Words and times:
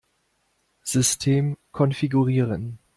System 0.81 1.57
konfigurieren. 1.71 2.79